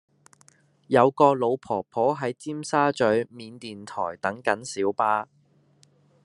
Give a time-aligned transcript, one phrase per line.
[0.87, 5.27] 有個老婆婆喺尖沙咀緬甸台等緊小巴